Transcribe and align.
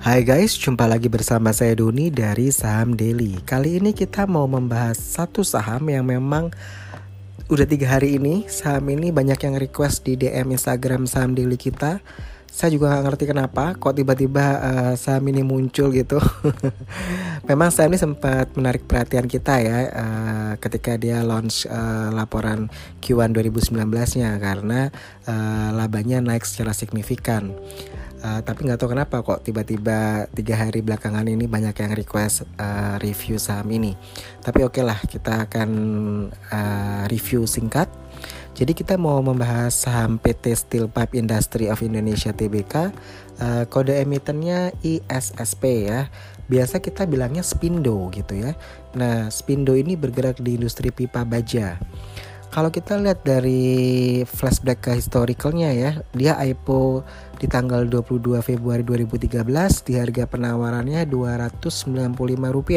Hai 0.00 0.24
guys, 0.24 0.56
jumpa 0.56 0.88
lagi 0.88 1.12
bersama 1.12 1.52
saya 1.52 1.76
Doni 1.76 2.08
dari 2.08 2.48
Saham 2.48 2.96
Daily. 2.96 3.36
Kali 3.44 3.76
ini 3.76 3.92
kita 3.92 4.24
mau 4.24 4.48
membahas 4.48 4.96
satu 4.96 5.44
saham 5.44 5.92
yang 5.92 6.08
memang 6.08 6.48
udah 7.52 7.68
tiga 7.68 8.00
hari 8.00 8.16
ini 8.16 8.48
saham 8.48 8.88
ini 8.96 9.12
banyak 9.12 9.36
yang 9.36 9.60
request 9.60 10.08
di 10.08 10.16
DM 10.16 10.56
Instagram 10.56 11.04
Saham 11.04 11.36
Daily 11.36 11.60
kita. 11.60 12.00
Saya 12.48 12.72
juga 12.72 12.96
nggak 12.96 13.04
ngerti 13.12 13.24
kenapa 13.28 13.76
kok 13.76 13.92
tiba-tiba 13.92 14.44
uh, 14.64 14.92
saham 14.96 15.28
ini 15.28 15.44
muncul 15.44 15.92
gitu. 15.92 16.16
memang 17.52 17.68
saham 17.68 17.92
ini 17.92 18.00
sempat 18.00 18.56
menarik 18.56 18.88
perhatian 18.88 19.28
kita 19.28 19.60
ya 19.60 19.78
uh, 19.84 20.52
ketika 20.64 20.96
dia 20.96 21.20
launch 21.20 21.68
uh, 21.68 22.08
laporan 22.08 22.72
Q1 23.04 23.36
2019-nya 23.36 24.32
karena 24.40 24.88
uh, 25.28 25.76
labanya 25.76 26.24
naik 26.24 26.48
secara 26.48 26.72
signifikan. 26.72 27.52
Uh, 28.20 28.44
tapi 28.44 28.68
nggak 28.68 28.76
tahu 28.76 28.92
kenapa 28.92 29.24
kok 29.24 29.40
tiba-tiba 29.40 30.28
tiga 30.36 30.54
hari 30.60 30.84
belakangan 30.84 31.24
ini 31.24 31.48
banyak 31.48 31.72
yang 31.72 31.92
request 31.96 32.44
uh, 32.60 33.00
review 33.00 33.40
saham 33.40 33.72
ini. 33.72 33.96
Tapi 34.44 34.60
oke 34.60 34.76
okay 34.76 34.84
lah 34.84 35.00
kita 35.00 35.48
akan 35.48 35.70
uh, 36.52 37.04
review 37.08 37.48
singkat. 37.48 37.88
Jadi 38.52 38.76
kita 38.76 39.00
mau 39.00 39.24
membahas 39.24 39.72
saham 39.72 40.20
PT 40.20 40.52
Steel 40.52 40.86
Pipe 40.92 41.16
Industry 41.16 41.72
of 41.72 41.80
Indonesia 41.80 42.28
Tbk. 42.28 42.92
Uh, 43.40 43.64
kode 43.72 43.96
emitennya 43.96 44.76
ISSP 44.84 45.88
ya. 45.88 46.12
Biasa 46.44 46.84
kita 46.84 47.08
bilangnya 47.08 47.40
Spindo 47.40 48.12
gitu 48.12 48.36
ya. 48.36 48.52
Nah 48.92 49.32
Spindo 49.32 49.72
ini 49.72 49.96
bergerak 49.96 50.44
di 50.44 50.60
industri 50.60 50.92
pipa 50.92 51.24
baja. 51.24 51.80
Kalau 52.50 52.74
kita 52.74 52.98
lihat 52.98 53.22
dari 53.22 54.26
flashback 54.26 54.82
ke 54.82 54.98
historicalnya 54.98 55.70
ya, 55.70 56.02
dia 56.10 56.34
IPO 56.34 57.06
di 57.38 57.46
tanggal 57.46 57.86
22 57.86 58.42
Februari 58.42 58.82
2013 58.82 59.46
di 59.86 59.94
harga 59.94 60.26
penawarannya 60.26 60.98
Rp295. 61.06 62.74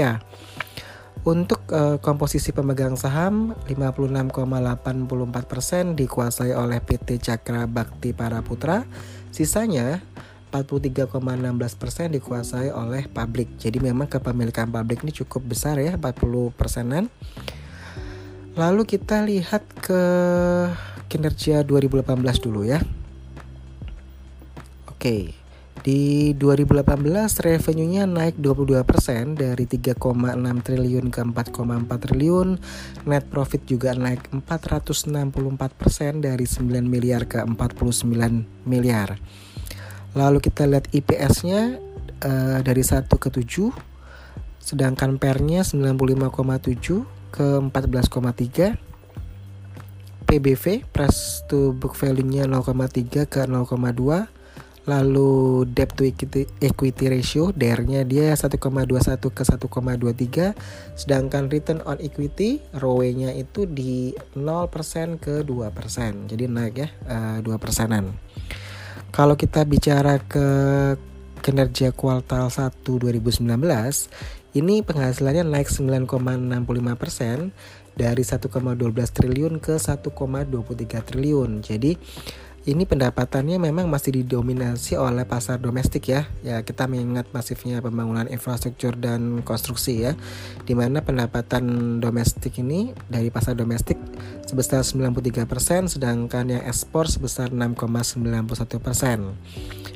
Untuk 1.26 1.66
uh, 1.74 1.98
komposisi 1.98 2.54
pemegang 2.54 2.94
saham 2.94 3.58
56,84% 3.66 5.98
dikuasai 5.98 6.54
oleh 6.54 6.78
PT 6.78 7.18
Cakra 7.18 7.66
Bakti 7.66 8.14
Para 8.14 8.46
Putra, 8.46 8.86
sisanya 9.34 10.06
43,16% 10.54 12.14
dikuasai 12.14 12.70
oleh 12.70 13.10
publik. 13.10 13.58
Jadi 13.58 13.82
memang 13.82 14.06
kepemilikan 14.06 14.70
publik 14.70 15.02
ini 15.02 15.10
cukup 15.10 15.50
besar 15.50 15.82
ya, 15.82 15.98
40 15.98 16.54
persenan. 16.54 17.10
Lalu 18.54 18.86
kita 18.86 19.26
lihat 19.26 19.66
ke 19.82 20.02
kinerja 21.09 21.66
2018 21.66 22.22
dulu 22.38 22.62
ya. 22.62 22.78
Oke. 24.86 25.34
Di 25.84 26.32
2018 26.40 26.96
revenue-nya 27.44 28.08
naik 28.08 28.40
22% 28.40 29.36
dari 29.36 29.66
3,6 29.68 30.00
triliun 30.64 31.06
ke 31.12 31.22
4,4 31.28 32.04
triliun. 32.08 32.56
Net 33.09 33.26
profit 33.28 33.68
juga 33.68 33.92
naik 33.98 34.31
464% 34.31 36.24
dari 36.24 36.46
9 36.48 36.88
miliar 36.88 37.28
ke 37.28 37.44
49 37.44 38.70
miliar. 38.70 39.18
Lalu 40.14 40.40
kita 40.40 40.70
lihat 40.70 40.88
IPS-nya 40.94 41.81
uh, 42.22 42.62
dari 42.62 42.86
1 42.86 43.09
ke 43.09 43.30
7 43.34 43.94
sedangkan 44.64 45.20
PER-nya 45.20 45.68
95,7 45.68 47.04
ke 47.34 47.58
14,3 47.58 48.78
PBV 50.30 50.86
price 50.94 51.42
to 51.50 51.73
book 51.73 51.98
value-nya 51.98 52.45
0,3 52.45 53.25
ke 53.25 53.42
0,2 53.50 54.30
lalu 54.84 55.64
debt 55.72 55.95
to 55.95 56.03
equity, 56.03 56.44
equity 56.59 57.08
ratio 57.08 57.56
DER-nya 57.56 58.03
dia 58.03 58.36
1,21 58.36 58.59
ke 59.31 59.44
1,23 59.48 61.00
sedangkan 61.00 61.47
return 61.47 61.80
on 61.88 61.96
equity 62.03 62.59
ROE-nya 62.75 63.31
itu 63.31 63.63
di 63.63 64.12
0% 64.35 65.24
ke 65.24 65.47
2% 65.47 66.28
jadi 66.28 66.44
naik 66.52 66.75
ya 66.75 66.90
uh, 67.08 67.38
2 67.40 67.47
persenan. 67.63 68.12
Kalau 69.13 69.40
kita 69.40 69.63
bicara 69.63 70.19
ke 70.19 70.47
kinerja 71.40 71.96
kuartal 71.96 72.52
1 72.52 72.84
2019 72.84 73.46
ini 74.53 74.86
penghasilannya 74.86 75.50
naik 75.50 75.69
9,65 75.69 77.02
persen 77.02 77.50
dari 77.97 78.22
1,12 78.22 78.50
triliun 79.09 79.58
ke 79.58 79.78
1,23 79.81 81.09
triliun. 81.09 81.62
Jadi 81.66 81.97
ini 82.63 82.88
pendapatannya 82.88 83.59
memang 83.59 83.91
masih 83.91 84.24
didominasi 84.24 84.96
oleh 84.96 85.28
pasar 85.28 85.59
domestik 85.59 86.07
ya. 86.07 86.31
Ya 86.47 86.63
kita 86.63 86.88
mengingat 86.88 87.28
masifnya 87.35 87.84
pembangunan 87.84 88.24
infrastruktur 88.31 88.96
dan 88.96 89.44
konstruksi 89.44 90.07
ya. 90.07 90.16
Di 90.63 90.72
mana 90.72 91.03
pendapatan 91.03 92.00
domestik 92.00 92.56
ini 92.63 92.96
dari 93.12 93.28
pasar 93.28 93.59
domestik 93.59 94.00
sebesar 94.47 94.88
93% 94.88 95.91
sedangkan 95.91 96.56
yang 96.56 96.63
ekspor 96.63 97.12
sebesar 97.12 97.52
6,91%. 97.52 98.23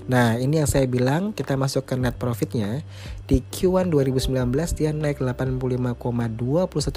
Nah, 0.07 0.39
ini 0.39 0.63
yang 0.63 0.71
saya 0.71 0.87
bilang 0.87 1.35
kita 1.35 1.59
masuk 1.59 1.83
ke 1.83 1.99
net 1.99 2.15
profitnya 2.15 2.79
di 3.27 3.43
Q1 3.43 3.91
2019 3.91 4.31
dia 4.79 4.95
naik 4.95 5.19
85,21 5.19 5.99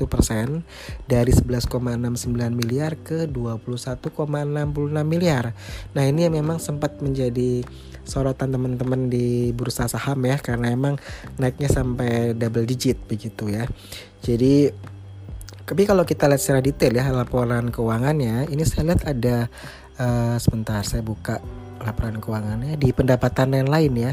persen 0.06 0.62
dari 1.10 1.34
11,69 1.34 2.06
miliar 2.54 2.94
ke 3.03 3.26
21,66 3.26 4.14
miliar. 5.03 5.59
Nah, 5.97 6.04
ini 6.06 6.26
yang 6.26 6.34
memang 6.34 6.62
sempat 6.62 6.98
menjadi 7.00 7.65
sorotan 8.04 8.50
teman-teman 8.50 9.06
di 9.06 9.54
bursa 9.54 9.87
saham 9.87 10.19
ya 10.26 10.41
karena 10.41 10.72
emang 10.72 10.98
naiknya 11.38 11.69
sampai 11.71 12.34
double 12.34 12.66
digit 12.66 12.98
begitu 13.06 13.53
ya. 13.53 13.69
Jadi 14.25 14.72
tapi 15.71 15.87
kalau 15.87 16.03
kita 16.03 16.26
lihat 16.26 16.43
secara 16.43 16.59
detail 16.59 16.98
ya 16.98 17.15
laporan 17.15 17.71
keuangannya, 17.71 18.50
ini 18.50 18.66
saya 18.66 18.91
lihat 18.91 19.06
ada 19.06 19.47
uh, 20.03 20.34
sebentar 20.43 20.82
saya 20.82 21.06
buka 21.06 21.38
laporan 21.78 22.19
keuangannya 22.19 22.75
di 22.75 22.91
pendapatan 22.91 23.54
yang 23.54 23.71
lain 23.71 23.92
ya 23.94 24.12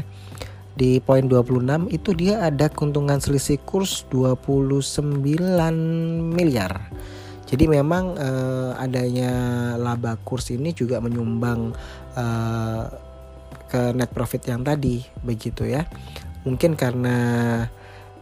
di 0.78 1.02
poin 1.02 1.26
26 1.26 1.90
itu 1.90 2.14
dia 2.14 2.46
ada 2.46 2.70
keuntungan 2.70 3.18
selisih 3.18 3.58
kurs 3.66 4.06
29 4.14 5.26
miliar. 6.30 6.94
Jadi 7.48 7.64
memang 7.64 8.12
uh, 8.20 8.76
adanya 8.76 9.32
laba 9.80 10.20
kurs 10.20 10.52
ini 10.52 10.76
juga 10.76 11.00
menyumbang 11.00 11.72
uh, 12.12 12.84
ke 13.68 13.96
net 13.96 14.12
profit 14.12 14.44
yang 14.52 14.60
tadi 14.60 15.00
begitu 15.24 15.64
ya. 15.64 15.88
Mungkin 16.44 16.76
karena 16.76 17.16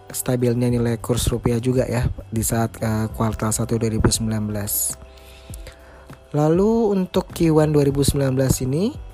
stabilnya 0.06 0.70
nilai 0.70 1.03
kurs 1.03 1.26
rupiah 1.26 1.59
juga 1.59 1.91
ya 1.91 2.06
di 2.31 2.47
saat 2.47 2.78
uh, 2.78 3.10
kuartal 3.10 3.50
1 3.50 3.66
2019. 3.66 4.31
Lalu 6.34 6.72
untuk 6.94 7.31
Q1 7.34 7.75
2019 7.75 8.31
ini 8.66 9.06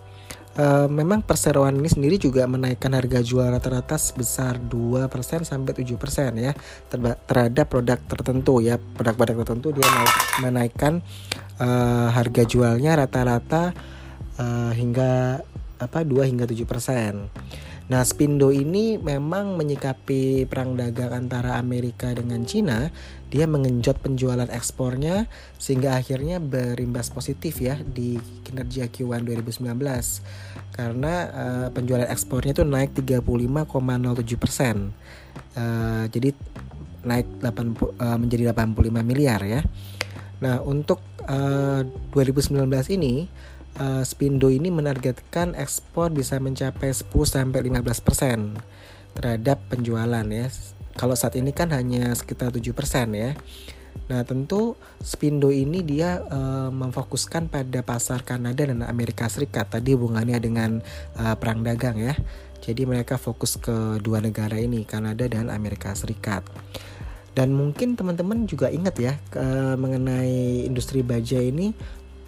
Uh, 0.53 0.85
memang 0.85 1.25
perseroan 1.25 1.81
ini 1.81 1.89
sendiri 1.89 2.21
juga 2.21 2.45
menaikkan 2.45 2.93
harga 2.93 3.25
jual 3.25 3.49
rata-rata 3.49 3.97
sebesar 3.97 4.61
2% 4.61 5.09
sampai 5.49 5.73
7% 5.73 5.97
ya 6.37 6.53
terhadap 7.25 7.73
produk 7.73 7.97
tertentu 7.97 8.61
ya 8.61 8.77
produk-produk 8.77 9.49
tertentu 9.49 9.73
dia 9.73 9.89
naik, 9.89 10.13
menaikkan 10.45 10.93
uh, 11.57 12.13
harga 12.13 12.45
jualnya 12.45 13.01
rata-rata 13.01 13.73
uh, 14.37 14.73
hingga 14.77 15.41
apa 15.81 16.05
2 16.05 16.29
hingga 16.29 16.45
7%. 16.45 17.72
Nah, 17.91 18.07
Spindo 18.07 18.55
ini 18.55 18.95
memang 18.95 19.59
menyikapi 19.59 20.47
perang 20.47 20.79
dagang 20.79 21.27
antara 21.27 21.59
Amerika 21.59 22.15
dengan 22.15 22.47
Cina, 22.47 22.95
dia 23.33 23.49
mengenjot 23.51 23.99
penjualan 23.99 24.47
ekspornya 24.47 25.27
sehingga 25.59 25.99
akhirnya 25.99 26.39
berimbas 26.39 27.11
positif 27.11 27.59
ya 27.59 27.81
di 27.83 28.21
kinerja 28.47 28.87
Q1 28.87 29.27
2019. 29.27 29.67
Karena 30.73 31.15
uh, 31.33 31.69
penjualan 31.75 32.07
ekspornya 32.07 32.55
itu 32.55 32.65
naik 32.65 32.95
35,07 32.95 34.37
persen. 34.39 34.95
Uh, 35.59 36.07
jadi 36.13 36.33
naik 37.03 37.27
8, 37.43 37.43
uh, 37.43 37.59
eh, 37.99 38.19
menjadi 38.19 38.43
85 38.55 39.03
miliar 39.03 39.41
ya. 39.43 39.61
Nah, 40.43 40.59
untuk 40.63 41.03
uh, 41.27 41.83
2019 42.15 42.67
ini 42.95 43.27
uh, 43.79 44.03
Spindo 44.05 44.53
ini 44.53 44.69
menargetkan 44.69 45.57
ekspor 45.57 46.13
bisa 46.13 46.37
mencapai 46.43 46.93
10 46.93 47.09
sampai 47.25 47.61
15% 47.65 48.59
terhadap 49.17 49.59
penjualan 49.69 50.27
ya. 50.27 50.47
Kalau 50.93 51.17
saat 51.17 51.41
ini 51.41 51.57
kan 51.57 51.73
hanya 51.73 52.13
sekitar 52.13 52.53
7% 52.53 52.69
ya. 53.17 53.33
Nah, 54.09 54.25
tentu 54.25 54.77
Spindo 55.01 55.53
ini 55.53 55.85
dia 55.85 56.21
uh, 56.29 56.69
memfokuskan 56.73 57.49
pada 57.49 57.81
pasar 57.85 58.25
Kanada 58.25 58.65
dan 58.65 58.85
Amerika 58.85 59.29
Serikat. 59.29 59.73
Tadi 59.73 59.97
hubungannya 59.97 60.37
dengan 60.41 60.81
uh, 61.17 61.37
perang 61.37 61.65
dagang 61.65 61.97
ya. 62.01 62.17
Jadi 62.63 62.87
mereka 62.87 63.19
fokus 63.19 63.59
ke 63.59 63.99
dua 63.99 64.23
negara 64.23 64.55
ini, 64.55 64.87
Kanada 64.87 65.27
dan 65.27 65.51
Amerika 65.51 65.93
Serikat. 65.97 66.47
Dan 67.33 67.57
mungkin 67.57 67.97
teman-teman 67.97 68.45
juga 68.45 68.69
ingat 68.69 68.93
ya 69.01 69.17
mengenai 69.81 70.69
industri 70.69 71.01
baja 71.01 71.41
ini 71.41 71.73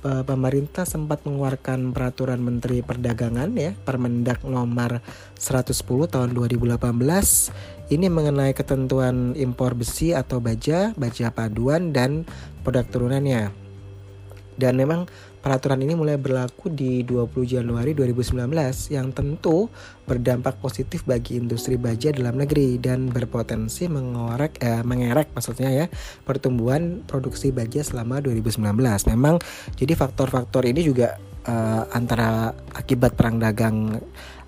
pemerintah 0.04 0.84
sempat 0.84 1.24
mengeluarkan 1.24 1.96
peraturan 1.96 2.36
Menteri 2.44 2.84
Perdagangan 2.84 3.56
ya 3.56 3.72
Permendak 3.72 4.44
nomor 4.44 5.00
110 5.40 5.72
tahun 6.12 6.30
2018 6.36 6.76
ini 7.92 8.08
mengenai 8.08 8.56
ketentuan 8.56 9.36
impor 9.36 9.76
besi 9.76 10.16
atau 10.16 10.40
baja, 10.40 10.96
baja 10.96 11.28
paduan 11.28 11.92
dan 11.92 12.24
produk 12.64 12.84
turunannya. 12.88 13.52
Dan 14.56 14.80
memang 14.80 15.04
peraturan 15.44 15.84
ini 15.84 15.92
mulai 15.92 16.16
berlaku 16.16 16.72
di 16.72 17.04
20 17.04 17.28
Januari 17.44 17.92
2019 17.92 18.48
yang 18.88 19.12
tentu 19.12 19.68
berdampak 20.08 20.56
positif 20.56 21.04
bagi 21.04 21.36
industri 21.36 21.76
baja 21.76 22.08
dalam 22.16 22.40
negeri 22.40 22.80
dan 22.80 23.12
berpotensi 23.12 23.84
mengorek 23.92 24.56
eh, 24.64 24.80
mengerek 24.80 25.36
maksudnya 25.36 25.68
ya 25.68 25.86
pertumbuhan 26.24 27.04
produksi 27.04 27.52
baja 27.52 27.84
selama 27.84 28.24
2019. 28.24 28.72
Memang 29.12 29.36
jadi 29.76 29.92
faktor-faktor 29.92 30.64
ini 30.64 30.80
juga 30.80 31.20
eh, 31.44 31.82
antara 31.92 32.48
akibat 32.72 33.12
perang 33.12 33.36
dagang 33.36 34.00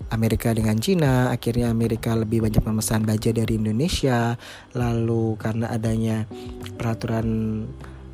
Amerika 0.09 0.49
dengan 0.49 0.81
Cina, 0.81 1.29
akhirnya 1.29 1.69
Amerika 1.69 2.17
lebih 2.17 2.41
banyak 2.41 2.63
memesan 2.65 3.05
baja 3.05 3.29
dari 3.29 3.53
Indonesia. 3.59 4.33
Lalu 4.73 5.37
karena 5.37 5.69
adanya 5.69 6.25
peraturan 6.79 7.27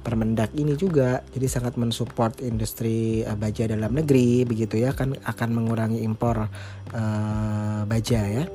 Permendak 0.03 0.51
ini 0.53 0.75
juga 0.75 1.23
jadi 1.31 1.47
sangat 1.47 1.79
mensupport 1.79 2.35
industri 2.43 3.23
uh, 3.23 3.39
baja 3.39 3.65
dalam 3.71 3.95
negeri 3.95 4.43
begitu 4.43 4.77
ya 4.83 4.91
kan 4.91 5.15
akan 5.15 5.49
mengurangi 5.55 6.03
impor 6.03 6.51
uh, 6.91 7.81
baja 7.87 8.21
ya. 8.27 8.45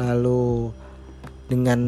Lalu 0.00 0.72
dengan 1.50 1.80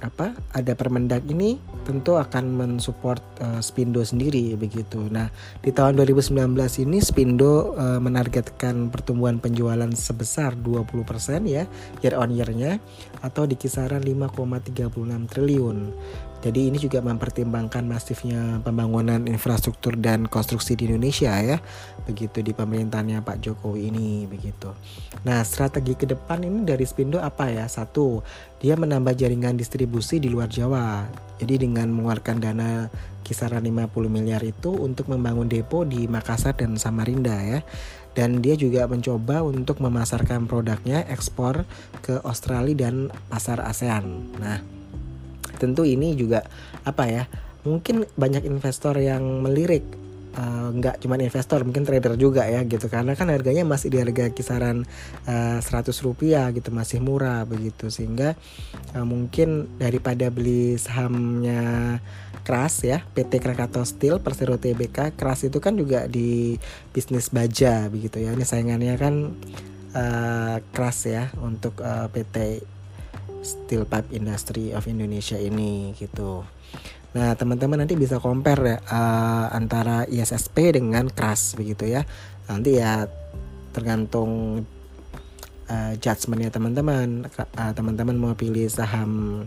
apa 0.00 0.32
ada 0.56 0.72
Permendak 0.72 1.28
ini 1.28 1.60
tentu 1.84 2.16
akan 2.16 2.56
mensupport 2.56 3.20
uh, 3.44 3.60
Spindo 3.60 4.00
sendiri 4.00 4.56
begitu. 4.56 5.10
Nah, 5.12 5.28
di 5.60 5.74
tahun 5.74 6.00
2019 6.00 6.56
ini 6.88 6.98
Spindo 7.04 7.76
uh, 7.76 8.00
menargetkan 8.00 8.88
pertumbuhan 8.88 9.42
penjualan 9.42 9.88
sebesar 9.92 10.56
20% 10.56 11.04
ya 11.44 11.68
year 12.00 12.14
on 12.16 12.32
year-nya 12.32 12.80
atau 13.20 13.44
di 13.44 13.58
kisaran 13.60 14.00
5,36 14.00 14.88
triliun. 15.28 15.78
Jadi 16.40 16.72
ini 16.72 16.80
juga 16.80 17.04
mempertimbangkan 17.04 17.84
masifnya 17.84 18.64
pembangunan 18.64 19.28
infrastruktur 19.28 19.92
dan 20.00 20.24
konstruksi 20.24 20.72
di 20.72 20.88
Indonesia 20.88 21.36
ya. 21.36 21.60
Begitu 22.08 22.40
di 22.40 22.56
pemerintahannya 22.56 23.20
Pak 23.20 23.44
Jokowi 23.44 23.92
ini 23.92 24.24
begitu. 24.24 24.72
Nah, 25.28 25.44
strategi 25.44 25.92
ke 25.92 26.08
depan 26.08 26.40
ini 26.40 26.64
dari 26.64 26.88
Spindo 26.88 27.20
apa 27.20 27.52
ya? 27.52 27.68
Satu, 27.68 28.24
dia 28.56 28.72
menambah 28.72 29.12
jaringan 29.12 29.60
distribusi 29.60 30.16
di 30.16 30.32
luar 30.32 30.48
Jawa. 30.48 31.04
Jadi 31.36 31.68
dengan 31.68 31.92
mengeluarkan 31.92 32.36
dana 32.40 32.88
kisaran 33.20 33.60
50 33.60 33.92
miliar 34.08 34.40
itu 34.40 34.72
untuk 34.72 35.12
membangun 35.12 35.46
depo 35.46 35.84
di 35.84 36.08
Makassar 36.08 36.56
dan 36.56 36.80
Samarinda 36.80 37.36
ya 37.36 37.60
dan 38.14 38.42
dia 38.42 38.58
juga 38.58 38.90
mencoba 38.90 39.46
untuk 39.46 39.78
memasarkan 39.78 40.50
produknya 40.50 41.06
ekspor 41.06 41.62
ke 42.02 42.18
Australia 42.26 42.90
dan 42.90 43.14
pasar 43.30 43.62
ASEAN. 43.62 44.34
Nah, 44.42 44.79
tentu 45.60 45.84
ini 45.84 46.16
juga 46.16 46.40
apa 46.88 47.04
ya 47.04 47.24
mungkin 47.68 48.08
banyak 48.16 48.48
investor 48.48 48.96
yang 48.96 49.44
melirik 49.44 49.84
uh, 50.36 50.68
nggak 50.70 51.02
cuma 51.02 51.18
investor 51.18 51.60
mungkin 51.66 51.82
trader 51.82 52.14
juga 52.14 52.46
ya 52.46 52.62
gitu. 52.64 52.86
Karena 52.86 53.16
kan 53.18 53.28
harganya 53.32 53.66
masih 53.66 53.90
di 53.90 53.98
harga 53.98 54.30
kisaran 54.30 54.86
uh, 55.26 55.60
eh, 55.60 55.92
100 55.92 56.06
rupiah 56.06 56.48
gitu 56.54 56.70
masih 56.70 57.02
murah 57.02 57.42
begitu. 57.46 57.90
Sehingga 57.90 58.38
uh, 58.94 59.06
mungkin 59.06 59.70
daripada 59.80 60.30
beli 60.30 60.78
sahamnya 60.78 61.98
Kras 62.40 62.82
ya 62.82 63.04
PT 63.12 63.36
Krakatau 63.36 63.84
Steel 63.84 64.16
Persero 64.18 64.56
Tbk 64.56 65.12
Kras 65.12 65.44
itu 65.44 65.60
kan 65.60 65.76
juga 65.76 66.08
di 66.08 66.56
bisnis 66.94 67.28
baja 67.28 67.86
begitu 67.90 68.22
ya. 68.22 68.32
Ini 68.32 68.44
saingannya 68.46 68.94
kan 68.96 69.14
uh, 69.94 70.56
Kras 70.72 71.04
ya 71.04 71.28
untuk 71.42 71.82
uh, 71.84 72.08
PT 72.08 72.64
Steel 73.40 73.88
Pipe 73.88 74.12
Industry 74.12 74.72
of 74.76 74.86
Indonesia 74.86 75.36
ini 75.36 75.96
gitu. 75.96 76.44
Nah 77.10 77.34
teman-teman 77.34 77.82
nanti 77.82 77.98
bisa 77.98 78.22
compare 78.22 78.78
uh, 78.86 79.46
antara 79.50 80.06
ISSP 80.06 80.78
dengan 80.78 81.10
KRAS 81.10 81.58
begitu 81.58 81.90
ya. 81.90 82.06
Nanti 82.46 82.78
ya 82.78 83.10
tergantung 83.74 84.62
uh, 85.66 85.92
judgementnya 85.98 86.54
teman-teman. 86.54 87.26
Uh, 87.34 87.72
teman-teman 87.74 88.14
mau 88.14 88.34
pilih 88.38 88.70
saham 88.70 89.44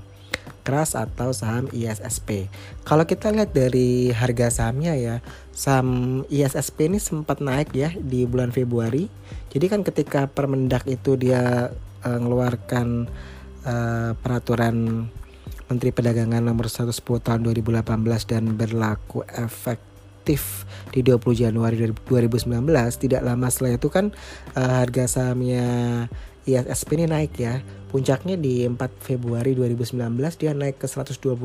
KRAS 0.67 0.95
atau 0.99 1.31
saham 1.31 1.71
ISSP. 1.71 2.51
Kalau 2.83 3.07
kita 3.07 3.31
lihat 3.31 3.55
dari 3.55 4.11
harga 4.11 4.51
sahamnya 4.51 4.95
ya, 4.99 5.15
saham 5.55 6.23
ISSP 6.27 6.91
ini 6.91 6.99
sempat 6.99 7.39
naik 7.39 7.71
ya 7.71 7.95
di 7.95 8.27
bulan 8.27 8.51
Februari. 8.51 9.07
Jadi 9.55 9.65
kan 9.71 9.87
ketika 9.87 10.27
Permendak 10.27 10.83
itu 10.87 11.15
dia 11.15 11.71
uh, 12.03 12.17
mengeluarkan 12.19 13.07
uh, 13.65 14.12
peraturan 14.19 15.07
Menteri 15.68 15.89
Perdagangan 15.95 16.44
nomor 16.44 16.69
110 16.69 16.94
tahun 17.01 17.42
2018 17.50 17.83
dan 18.30 18.44
berlaku 18.54 19.25
efektif 19.25 20.68
di 20.94 21.01
20 21.01 21.19
Januari 21.50 21.75
2019 21.80 22.63
tidak 23.00 23.21
lama 23.25 23.48
setelah 23.50 23.75
itu 23.75 23.89
kan 23.89 24.13
uh, 24.56 24.83
harga 24.83 25.10
sahamnya 25.10 25.65
ISSP 26.44 27.00
ini 27.00 27.07
naik 27.07 27.33
ya. 27.39 27.63
Puncaknya 27.94 28.36
di 28.36 28.65
4 28.65 28.75
Februari 29.00 29.54
2019 29.54 30.18
dia 30.42 30.51
naik 30.51 30.81
ke 30.81 30.88
127 30.89 31.38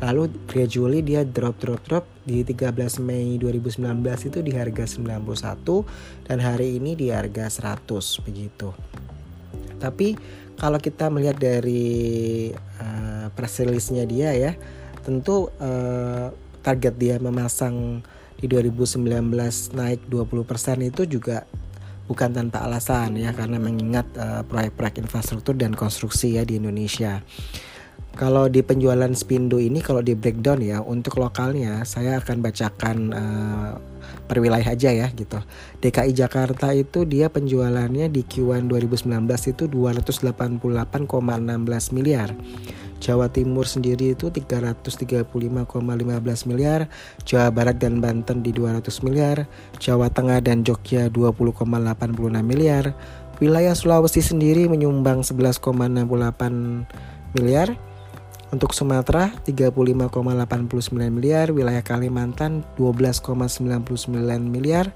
lalu 0.00 0.22
gradually 0.50 1.00
dia 1.04 1.22
drop 1.22 1.60
drop 1.62 1.80
drop. 1.86 2.04
Di 2.26 2.42
13 2.42 2.74
Mei 3.04 3.38
2019 3.38 3.86
itu 4.26 4.38
di 4.42 4.52
harga 4.56 4.84
91 4.88 6.26
dan 6.26 6.38
hari 6.42 6.80
ini 6.82 6.98
di 6.98 7.14
harga 7.14 7.46
100 7.46 8.26
begitu. 8.26 8.74
Tapi 9.78 10.18
kalau 10.60 10.76
kita 10.76 11.08
melihat 11.08 11.40
dari 11.40 12.52
uh, 12.76 13.32
press 13.32 13.64
release-nya 13.64 14.04
dia 14.04 14.36
ya, 14.36 14.52
tentu 15.00 15.48
uh, 15.56 16.28
target 16.60 16.94
dia 17.00 17.16
memasang 17.16 18.04
di 18.36 18.44
2019 18.44 19.00
naik 19.72 20.04
20% 20.12 20.84
itu 20.84 21.02
juga 21.08 21.48
bukan 22.04 22.36
tanpa 22.36 22.68
alasan 22.68 23.16
ya 23.16 23.32
karena 23.32 23.56
mengingat 23.56 24.04
uh, 24.20 24.44
proyek-proyek 24.44 25.00
infrastruktur 25.00 25.56
dan 25.56 25.72
konstruksi 25.72 26.36
ya 26.36 26.44
di 26.44 26.60
Indonesia. 26.60 27.24
Kalau 28.18 28.50
di 28.50 28.60
penjualan 28.60 29.08
Spindo 29.14 29.62
ini 29.62 29.78
kalau 29.78 30.02
di 30.02 30.18
breakdown 30.18 30.60
ya 30.60 30.82
untuk 30.82 31.22
lokalnya 31.22 31.86
saya 31.86 32.18
akan 32.18 32.42
bacakan 32.42 32.96
uh, 33.14 33.72
per 34.26 34.38
wilayah 34.38 34.74
aja 34.74 34.90
ya 34.90 35.06
gitu. 35.14 35.38
DKI 35.82 36.14
Jakarta 36.14 36.70
itu 36.74 37.02
dia 37.02 37.30
penjualannya 37.30 38.10
di 38.10 38.22
Q1 38.22 38.70
2019 38.70 39.10
itu 39.50 39.64
288,16 39.66 41.96
miliar. 41.96 42.30
Jawa 43.00 43.32
Timur 43.32 43.64
sendiri 43.64 44.12
itu 44.12 44.28
335,15 44.28 45.24
miliar, 46.46 46.92
Jawa 47.24 47.48
Barat 47.48 47.80
dan 47.80 48.04
Banten 48.04 48.44
di 48.44 48.52
200 48.52 48.84
miliar, 49.00 49.48
Jawa 49.80 50.12
Tengah 50.12 50.44
dan 50.44 50.68
Jogja 50.68 51.08
20,86 51.08 51.64
miliar, 52.44 52.92
wilayah 53.40 53.72
Sulawesi 53.72 54.20
sendiri 54.20 54.68
menyumbang 54.68 55.24
11,68 55.24 57.40
miliar, 57.40 57.72
untuk 58.50 58.74
Sumatera 58.74 59.30
35,89 59.46 60.10
miliar, 61.10 61.54
wilayah 61.54 61.86
Kalimantan 61.86 62.66
12,99 62.74 64.10
miliar, 64.42 64.90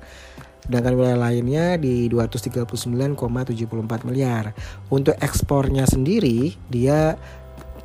sedangkan 0.66 0.94
wilayah 0.98 1.18
lainnya 1.30 1.78
di 1.78 2.10
239,74 2.10 3.14
miliar. 4.10 4.50
Untuk 4.90 5.14
ekspornya 5.22 5.86
sendiri 5.86 6.58
dia 6.66 7.14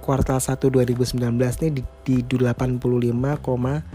kuartal 0.01 0.41
1 0.41 0.57
2019 0.57 1.37
ini 1.37 1.69
di, 1.77 1.83
di 2.01 2.17
85,01 2.25 3.85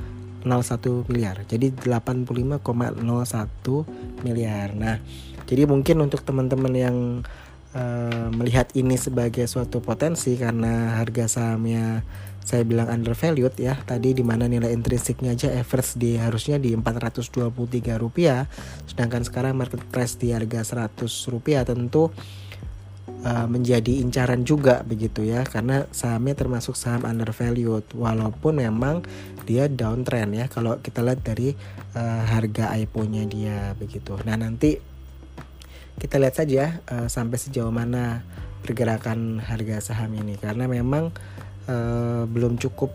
miliar. 1.10 1.42
Jadi 1.42 1.74
85,01 1.74 2.62
miliar. 4.22 4.68
Nah, 4.78 5.02
jadi 5.42 5.66
mungkin 5.66 6.06
untuk 6.06 6.22
teman-teman 6.22 6.70
yang 6.70 6.96
uh, 7.74 8.30
melihat 8.32 8.70
ini 8.78 8.94
sebagai 8.94 9.44
suatu 9.50 9.82
potensi 9.82 10.38
karena 10.38 10.96
harga 11.02 11.26
sahamnya 11.26 12.06
saya 12.44 12.62
bilang 12.62 12.92
undervalued 12.92 13.56
ya. 13.56 13.80
Tadi 13.82 14.12
di 14.12 14.20
mana 14.20 14.44
nilai 14.44 14.70
intrinsiknya 14.70 15.32
aja 15.32 15.48
average 15.50 15.96
di 15.96 16.20
harusnya 16.20 16.60
di 16.60 16.76
423 16.76 17.50
rupiah. 17.96 18.46
Sedangkan 18.84 19.24
sekarang 19.24 19.56
market 19.56 19.80
price 19.88 20.20
di 20.20 20.30
harga 20.30 20.60
100 20.92 21.32
rupiah 21.32 21.64
tentu 21.64 22.12
uh, 23.24 23.46
menjadi 23.48 24.04
incaran 24.04 24.44
juga 24.44 24.84
begitu 24.84 25.24
ya. 25.24 25.42
Karena 25.48 25.88
sahamnya 25.88 26.36
termasuk 26.36 26.76
saham 26.76 27.08
undervalued 27.08 27.88
walaupun 27.96 28.60
memang 28.60 29.00
dia 29.48 29.64
downtrend 29.72 30.36
ya. 30.36 30.46
Kalau 30.52 30.76
kita 30.84 31.00
lihat 31.00 31.24
dari 31.24 31.56
uh, 31.96 32.22
harga 32.28 32.76
IPO-nya 32.76 33.24
dia 33.24 33.72
begitu. 33.72 34.20
Nah 34.28 34.36
nanti 34.36 34.93
kita 35.98 36.18
lihat 36.18 36.34
saja 36.34 36.64
uh, 36.90 37.06
sampai 37.06 37.38
sejauh 37.38 37.70
mana 37.70 38.22
pergerakan 38.64 39.38
harga 39.38 39.92
saham 39.92 40.12
ini. 40.16 40.40
Karena 40.40 40.64
memang 40.64 41.12
uh, 41.68 42.24
belum 42.24 42.56
cukup 42.58 42.90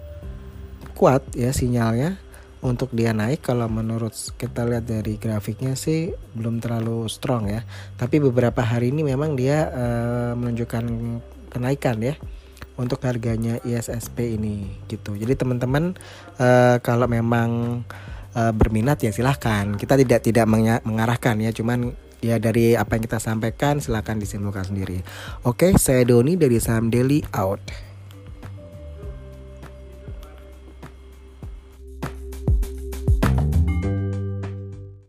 kuat 0.98 1.24
ya 1.38 1.54
sinyalnya 1.54 2.20
untuk 2.60 2.92
dia 2.92 3.16
naik. 3.16 3.46
Kalau 3.46 3.72
menurut 3.72 4.12
kita 4.36 4.68
lihat 4.68 4.90
dari 4.90 5.16
grafiknya 5.16 5.78
sih 5.80 6.12
belum 6.36 6.60
terlalu 6.60 7.08
strong 7.08 7.48
ya. 7.48 7.64
Tapi 7.96 8.20
beberapa 8.20 8.60
hari 8.66 8.92
ini 8.92 9.08
memang 9.08 9.40
dia 9.40 9.70
uh, 9.72 10.32
menunjukkan 10.36 10.86
kenaikan 11.50 11.98
ya 12.04 12.16
untuk 12.80 13.04
harganya 13.04 13.60
ISSP 13.64 14.40
ini 14.40 14.84
gitu. 14.88 15.16
Jadi 15.16 15.36
teman-teman 15.36 15.96
uh, 16.40 16.80
kalau 16.80 17.08
memang 17.08 17.84
uh, 18.36 18.52
berminat 18.56 19.04
ya 19.04 19.12
silahkan. 19.12 19.76
Kita 19.76 20.00
tidak 20.00 20.24
tidak 20.24 20.46
mengarahkan 20.84 21.36
ya. 21.44 21.52
Cuman 21.52 22.09
ya 22.20 22.40
dari 22.40 22.76
apa 22.76 23.00
yang 23.00 23.04
kita 23.08 23.20
sampaikan 23.20 23.80
silahkan 23.84 24.20
disimpulkan 24.20 24.68
sendiri. 24.68 25.04
Oke 25.44 25.76
saya 25.80 26.04
Doni 26.04 26.36
dari 26.36 26.60
saham 26.60 26.92
Daily 26.92 27.24
out 27.36 27.89